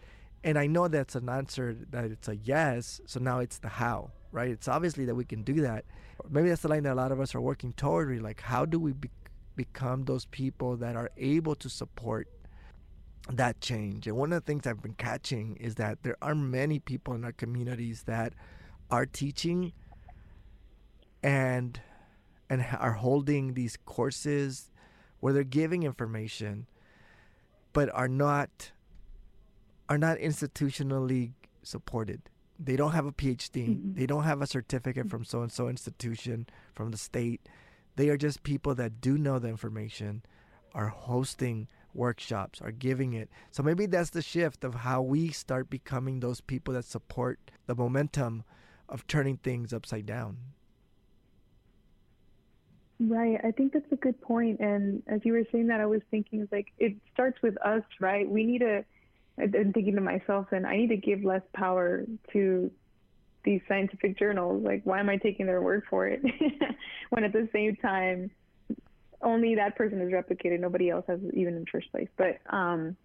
[0.44, 4.12] And I know that's an answer that it's a yes, so now it's the how
[4.34, 4.52] right?
[4.52, 5.86] It's obviously that we can do that.
[6.30, 8.22] Maybe that's the line that a lot of us are working toward.
[8.22, 9.10] Like, how do we be-
[9.56, 12.28] become those people that are able to support
[13.32, 14.08] that change?
[14.08, 17.24] And one of the things I've been catching is that there are many people in
[17.24, 18.34] our communities that
[18.90, 19.74] are teaching
[21.22, 21.80] and
[22.50, 24.72] and are holding these courses
[25.20, 26.68] where they're giving information
[27.74, 28.72] but are not
[29.90, 32.22] are not institutionally supported
[32.60, 33.70] They don't have a PhD.
[33.70, 33.94] Mm-hmm.
[33.94, 37.42] They don't have a certificate from so and so institution from the state.
[37.96, 40.24] They are just people that do know the information,
[40.74, 43.30] are hosting workshops, are giving it.
[43.52, 47.76] So maybe that's the shift of how we start becoming those people that support the
[47.76, 48.44] momentum
[48.88, 50.38] of turning things upside down.
[53.00, 53.40] Right.
[53.44, 54.60] I think that's a good point.
[54.60, 58.28] And as you were saying that, I was thinking like it starts with us, right?
[58.28, 58.84] We need to.
[59.40, 62.72] I'm thinking to myself, and I need to give less power to
[63.44, 64.64] these scientific journals.
[64.64, 66.22] Like, why am I taking their word for it
[67.12, 68.32] when at the same time
[69.22, 72.10] only that person is replicated, nobody else has even in first place.
[72.18, 72.96] But um,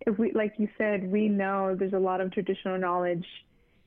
[0.00, 3.26] if we, like you said, we know there's a lot of traditional knowledge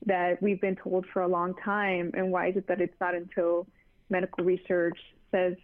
[0.06, 3.16] that we've been told for a long time, and why is it that it's not
[3.16, 3.68] until
[4.10, 4.98] medical research
[5.32, 5.56] says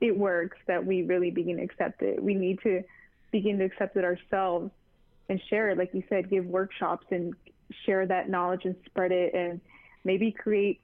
[0.00, 2.22] it works that we really begin to accept it.
[2.22, 2.82] We need to
[3.32, 4.70] begin to accept it ourselves
[5.28, 5.78] and share it.
[5.78, 7.34] Like you said, give workshops and
[7.84, 9.60] share that knowledge and spread it and
[10.04, 10.80] maybe create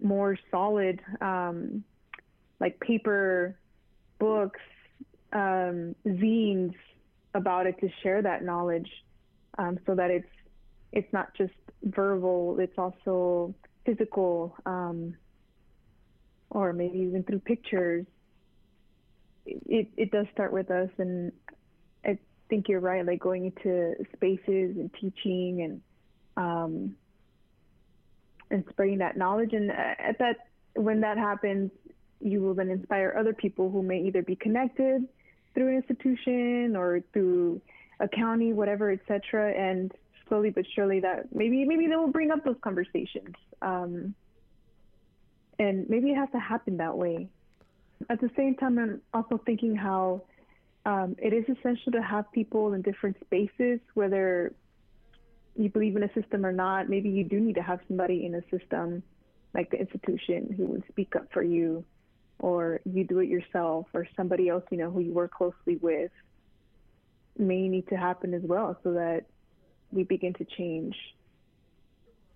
[0.00, 1.84] more solid um,
[2.60, 3.58] like paper
[4.18, 4.60] books,
[5.32, 6.74] um, zines
[7.34, 8.90] about it to share that knowledge
[9.58, 10.28] um, so that it's
[10.92, 14.56] it's not just verbal, it's also physical.
[14.64, 15.14] Um,
[16.50, 18.06] or maybe even through pictures.
[19.44, 21.32] It it does start with us, and
[22.04, 23.04] I think you're right.
[23.04, 25.80] Like going into spaces and teaching and
[26.36, 26.96] um,
[28.50, 31.70] and spreading that knowledge, and at that when that happens,
[32.20, 35.06] you will then inspire other people who may either be connected
[35.54, 37.60] through an institution or through
[38.00, 39.52] a county, whatever, etc.
[39.52, 39.92] And
[40.28, 43.34] slowly but surely, that maybe maybe they will bring up those conversations.
[43.62, 44.14] Um,
[45.58, 47.28] and maybe it has to happen that way.
[48.10, 50.22] At the same time, I'm also thinking how
[50.84, 54.52] um, it is essential to have people in different spaces, whether
[55.56, 56.88] you believe in a system or not.
[56.88, 59.02] Maybe you do need to have somebody in a system,
[59.54, 61.84] like the institution, who would speak up for you,
[62.38, 66.10] or you do it yourself, or somebody else you know who you work closely with.
[67.38, 69.24] May need to happen as well, so that
[69.92, 70.96] we begin to change.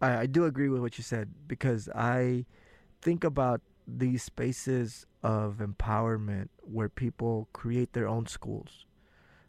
[0.01, 2.47] I, I do agree with what you said because I
[3.03, 8.87] think about these spaces of empowerment where people create their own schools,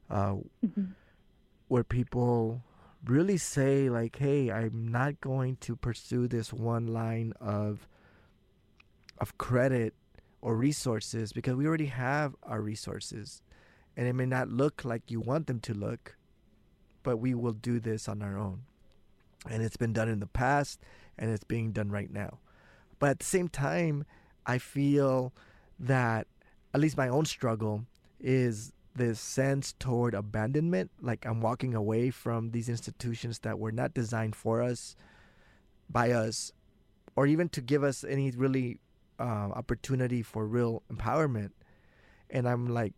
[0.09, 0.35] uh,
[0.65, 0.85] mm-hmm.
[1.67, 2.63] where people
[3.05, 7.87] really say like, "Hey, I'm not going to pursue this one line of
[9.17, 9.93] of credit
[10.41, 13.41] or resources because we already have our resources,
[13.95, 16.17] and it may not look like you want them to look,
[17.03, 18.63] but we will do this on our own."
[19.49, 20.81] And it's been done in the past,
[21.17, 22.39] and it's being done right now.
[22.99, 24.05] But at the same time,
[24.45, 25.33] I feel
[25.79, 26.27] that
[26.73, 27.85] at least my own struggle
[28.19, 30.91] is this sense toward abandonment.
[31.01, 34.95] Like I'm walking away from these institutions that were not designed for us,
[35.89, 36.51] by us,
[37.15, 38.79] or even to give us any really
[39.21, 41.51] uh, opportunity for real empowerment.
[42.29, 42.93] And I'm like,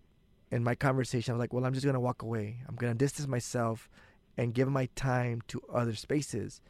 [0.52, 2.58] in my conversation, I'm like, well, I'm just gonna walk away.
[2.68, 3.90] I'm gonna distance myself
[4.38, 6.62] and give my time to other spaces.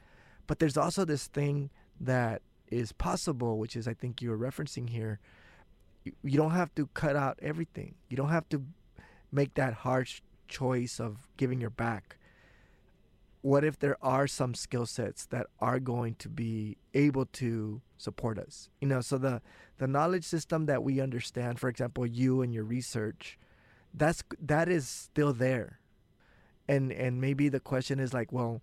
[0.47, 5.19] But there's also this thing that is possible, which is I think you're referencing here.
[6.03, 7.95] You don't have to cut out everything.
[8.09, 8.63] You don't have to
[9.31, 12.17] make that harsh choice of giving your back.
[13.41, 18.37] What if there are some skill sets that are going to be able to support
[18.37, 18.69] us?
[18.81, 19.41] You know, so the
[19.77, 23.37] the knowledge system that we understand, for example, you and your research,
[23.93, 25.79] that's that is still there.
[26.67, 28.61] And and maybe the question is like, well,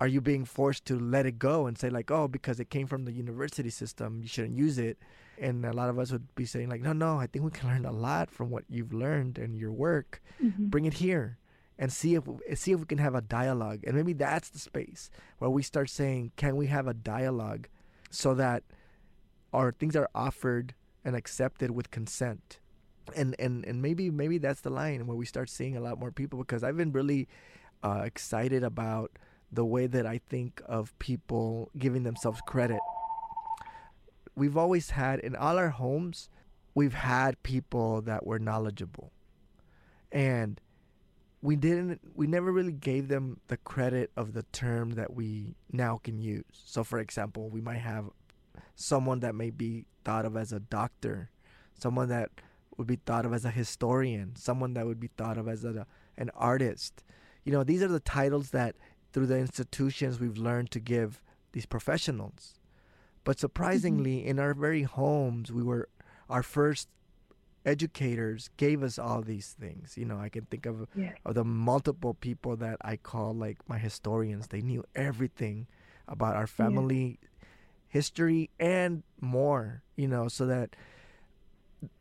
[0.00, 2.86] are you being forced to let it go and say like oh because it came
[2.86, 4.98] from the university system you shouldn't use it
[5.38, 7.68] and a lot of us would be saying like no no i think we can
[7.68, 10.66] learn a lot from what you've learned and your work mm-hmm.
[10.66, 11.38] bring it here
[11.78, 15.10] and see if see if we can have a dialogue and maybe that's the space
[15.38, 17.68] where we start saying can we have a dialogue
[18.10, 18.62] so that
[19.52, 22.60] our things are offered and accepted with consent
[23.16, 26.12] and and and maybe maybe that's the line where we start seeing a lot more
[26.12, 27.26] people because i've been really
[27.82, 29.10] uh, excited about
[29.52, 32.80] the way that I think of people giving themselves credit.
[34.36, 36.28] We've always had in all our homes,
[36.74, 39.12] we've had people that were knowledgeable.
[40.12, 40.60] And
[41.42, 45.98] we didn't we never really gave them the credit of the term that we now
[46.02, 46.44] can use.
[46.52, 48.10] So for example, we might have
[48.74, 51.30] someone that may be thought of as a doctor,
[51.78, 52.30] someone that
[52.76, 55.86] would be thought of as a historian, someone that would be thought of as a,
[56.16, 57.04] an artist.
[57.44, 58.76] You know, these are the titles that
[59.12, 61.22] through the institutions we've learned to give
[61.52, 62.54] these professionals.
[63.24, 64.28] But surprisingly, mm-hmm.
[64.28, 65.88] in our very homes, we were
[66.28, 66.88] our first
[67.64, 69.96] educators gave us all these things.
[69.96, 70.86] You know, I can think of,
[71.24, 74.48] of the multiple people that I call like my historians.
[74.48, 75.66] They knew everything
[76.08, 77.18] about our family
[77.88, 80.74] history and more, you know, so that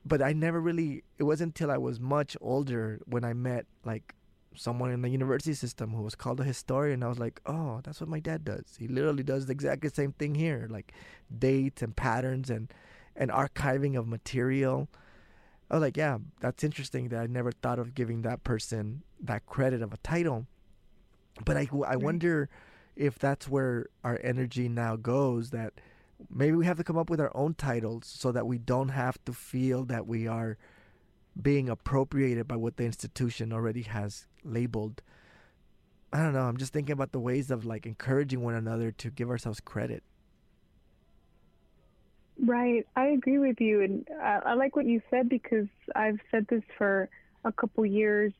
[0.05, 4.13] but I never really it wasn't until I was much older when I met like
[4.55, 7.03] someone in the university system who was called a historian.
[7.03, 8.75] I was like, oh, that's what my dad does.
[8.77, 10.93] He literally does the exact same thing here, like
[11.37, 12.71] dates and patterns and
[13.15, 14.89] and archiving of material.
[15.69, 19.45] I was like, yeah, that's interesting that I never thought of giving that person that
[19.45, 20.47] credit of a title.
[21.45, 22.49] But I, I wonder
[22.95, 25.73] if that's where our energy now goes that
[26.29, 29.23] maybe we have to come up with our own titles so that we don't have
[29.25, 30.57] to feel that we are
[31.41, 35.01] being appropriated by what the institution already has labeled.
[36.11, 36.41] I don't know.
[36.41, 40.03] I'm just thinking about the ways of like encouraging one another to give ourselves credit.
[42.45, 42.85] Right.
[42.95, 43.81] I agree with you.
[43.81, 47.09] And I, I like what you said because I've said this for
[47.43, 48.31] a couple years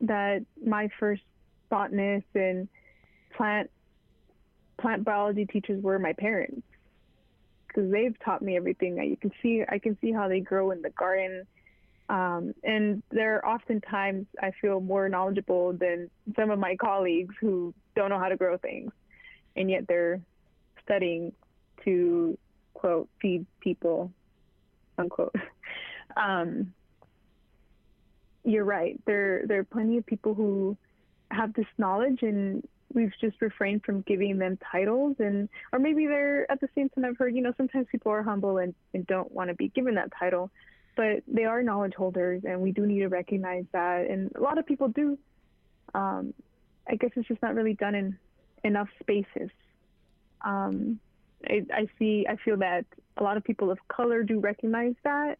[0.00, 1.22] that my first
[1.70, 2.68] botanist and
[3.36, 3.70] plant
[4.80, 6.62] plant biology teachers were my parents
[7.68, 8.96] because they've taught me everything.
[8.96, 11.46] That you can see I can see how they grow in the garden.
[12.08, 18.10] Um, and they're oftentimes I feel more knowledgeable than some of my colleagues who don't
[18.10, 18.92] know how to grow things,
[19.54, 20.20] and yet they're
[20.84, 21.32] studying
[21.84, 22.36] to
[22.74, 24.10] quote feed people
[24.98, 25.34] unquote.
[26.14, 26.74] Um,
[28.44, 29.00] you're right.
[29.06, 30.76] There there are plenty of people who
[31.30, 32.62] have this knowledge and
[32.92, 37.06] we've just refrained from giving them titles and or maybe they're at the same time
[37.06, 39.94] I've heard, you know, sometimes people are humble and, and don't want to be given
[39.94, 40.50] that title.
[40.96, 44.58] But they are knowledge holders and we do need to recognize that and a lot
[44.58, 45.18] of people do.
[45.94, 46.34] Um,
[46.86, 48.18] I guess it's just not really done in
[48.64, 49.48] enough spaces.
[50.42, 51.00] Um,
[51.48, 52.84] I, I see, I feel that
[53.16, 55.38] a lot of people of color do recognize that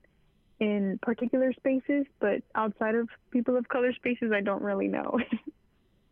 [0.61, 5.19] in particular spaces, but outside of people of color spaces, I don't really know.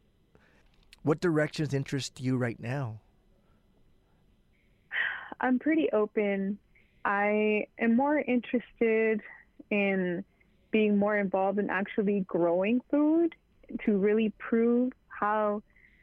[1.02, 3.00] what directions interest you right now?
[5.40, 6.58] I'm pretty open.
[7.04, 9.20] I am more interested
[9.70, 10.24] in
[10.70, 13.34] being more involved in actually growing food
[13.84, 15.62] to really prove how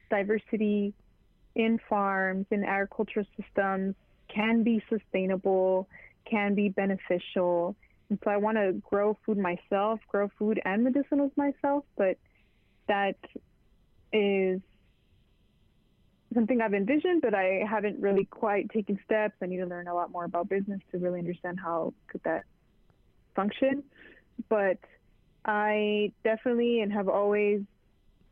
[0.10, 0.94] diversity
[1.58, 3.96] in farms, in agricultural systems
[4.30, 5.90] can be sustainable,
[6.30, 7.76] can be beneficial.
[8.10, 12.18] And so I want to grow food myself, grow food and medicinals myself, but
[12.88, 13.18] that
[14.14, 14.62] is
[16.34, 19.34] something I've envisioned, but I haven't really quite taken steps.
[19.42, 22.44] I need to learn a lot more about business to really understand how could that
[23.36, 23.84] function.
[24.48, 24.78] But
[25.44, 27.62] I definitely and have always,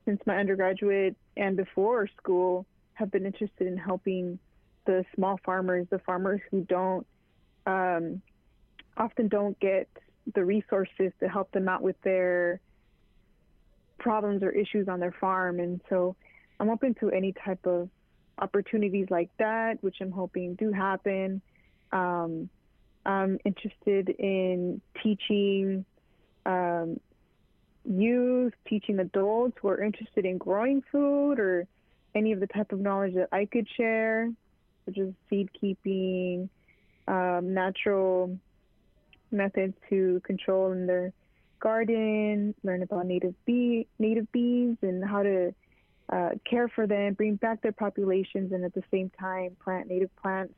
[0.05, 4.39] since my undergraduate and before school, have been interested in helping
[4.85, 7.05] the small farmers, the farmers who don't
[7.65, 8.21] um,
[8.97, 9.87] often don't get
[10.33, 12.59] the resources to help them out with their
[13.99, 15.59] problems or issues on their farm.
[15.59, 16.15] And so
[16.59, 17.89] I'm open to any type of
[18.37, 21.41] opportunities like that, which I'm hoping do happen.
[21.91, 22.49] Um,
[23.05, 25.85] I'm interested in teaching
[26.45, 26.99] um,
[27.83, 31.67] youth, teaching adults who are interested in growing food or
[32.15, 34.31] any of the type of knowledge that I could share,
[34.85, 36.49] such as seed keeping,
[37.07, 38.37] um, natural
[39.31, 41.11] methods to control in their
[41.59, 45.53] garden, learn about native bee native bees and how to
[46.11, 50.15] uh, care for them, bring back their populations, and at the same time plant native
[50.17, 50.53] plants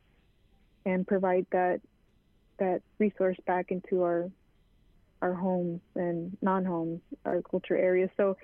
[0.85, 1.81] and provide that
[2.59, 4.29] that resource back into our
[5.21, 8.09] our homes and non-homes, our culture areas.
[8.17, 8.37] So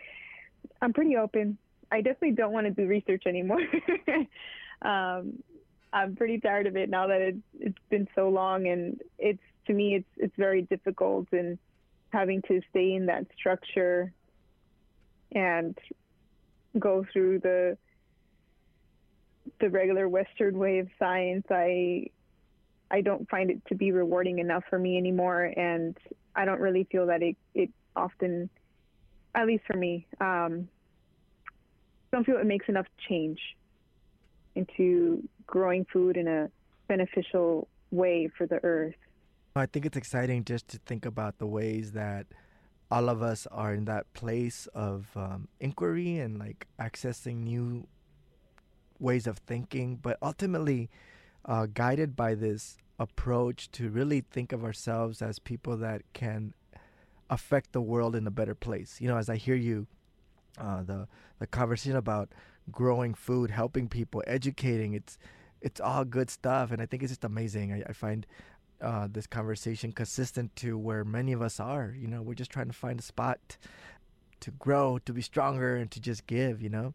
[0.82, 1.58] I'm pretty open.
[1.94, 3.62] I definitely don't want to do research anymore.
[4.82, 5.44] um,
[5.94, 9.74] I'm pretty tired of it now that it, it's been so long, and it's to
[9.74, 11.60] me it's it's very difficult and
[12.10, 14.12] having to stay in that structure
[15.34, 15.78] and
[16.80, 17.78] go through the
[19.62, 21.46] the regular Western way of science.
[21.52, 22.08] I
[22.90, 25.96] I don't find it to be rewarding enough for me anymore, and
[26.36, 28.50] I don't really feel that it it often,
[29.36, 30.68] at least for me, um,
[32.14, 33.40] don't feel it makes enough change
[34.56, 36.50] into growing food in a
[36.88, 38.94] beneficial way for the earth.
[39.56, 42.28] I think it's exciting just to think about the ways that
[42.92, 47.88] all of us are in that place of um, inquiry and like accessing new
[49.00, 50.92] ways of thinking, but ultimately
[51.46, 56.54] uh, guided by this approach to really think of ourselves as people that can
[57.32, 59.02] affect the world in a better place.
[59.02, 59.88] You know, as I hear you,
[60.58, 61.08] uh, the
[61.40, 62.30] the conversation about
[62.72, 65.18] growing food, helping people, educating, it's
[65.62, 67.74] it's all good stuff, and I think it's just amazing.
[67.74, 68.26] I, I find
[68.82, 71.96] uh, this conversation consistent to where many of us are.
[71.98, 73.58] You know, we're just trying to find a spot
[74.42, 76.62] to grow, to be stronger, and to just give.
[76.62, 76.94] You know,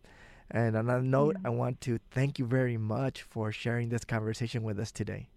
[0.51, 4.63] And on that note, I want to thank you very much for sharing this conversation
[4.63, 5.29] with us today.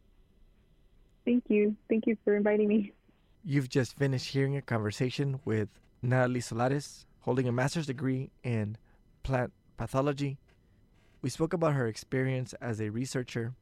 [1.25, 1.75] Thank you.
[1.89, 2.93] Thank you for inviting me.
[3.43, 5.69] You've just finished hearing a conversation with
[6.01, 8.77] Natalie Solares, holding a master's degree in
[9.23, 10.37] plant pathology.
[11.21, 13.53] We spoke about her experience as a researcher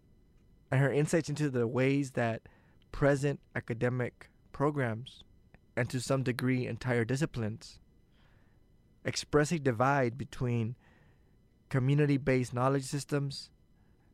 [0.71, 2.43] and her insights into the ways that
[2.91, 5.23] present academic programs,
[5.75, 7.79] and to some degree entire disciplines,
[9.05, 10.75] express a divide between
[11.69, 13.49] community based knowledge systems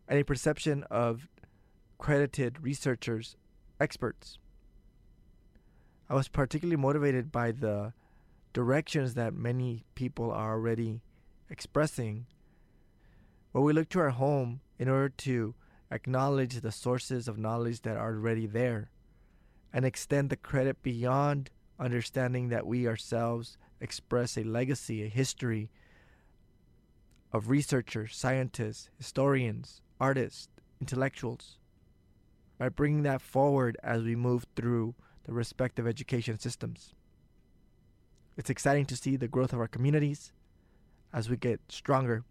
[0.07, 1.27] and a perception of
[1.97, 3.35] credited researchers,
[3.79, 4.37] experts.
[6.09, 7.93] I was particularly motivated by the
[8.55, 11.01] directions that many people are already
[11.49, 12.25] expressing,
[13.51, 15.53] where we look to our home in order to
[15.91, 18.89] acknowledge the sources of knowledge that are already there,
[19.73, 25.69] and extend the credit beyond understanding that we ourselves express a legacy, a history
[27.33, 30.47] of researchers, scientists, historians, artists,
[30.79, 31.57] intellectuals,
[32.57, 34.95] by bringing that forward as we move through
[35.25, 36.93] the respective education systems.
[38.37, 40.31] It's exciting to see the growth of our communities
[41.13, 42.23] as we get stronger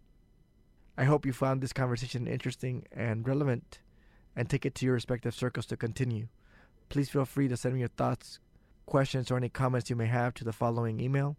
[0.97, 3.79] I hope you found this conversation interesting and relevant
[4.33, 6.27] and take it to your respective circles to continue.
[6.87, 8.39] Please feel free to send me your thoughts,
[8.85, 11.35] questions, or any comments you may have to the following email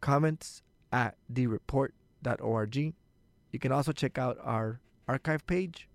[0.00, 0.62] comments
[0.92, 2.76] at dreport.org.
[2.76, 5.88] You can also check out our archive page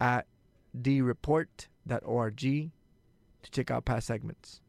[0.00, 0.26] at
[0.78, 2.70] dreport.org to
[3.50, 4.60] check out past segments.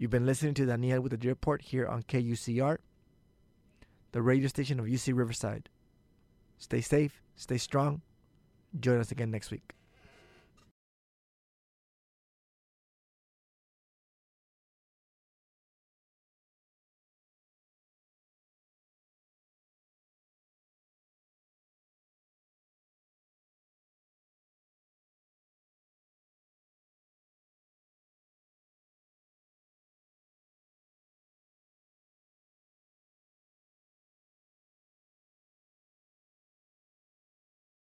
[0.00, 2.78] You've been listening to Daniel with the D Report here on KUCR,
[4.12, 5.68] the radio station of UC Riverside.
[6.56, 8.00] Stay safe, stay strong.
[8.80, 9.74] Join us again next week.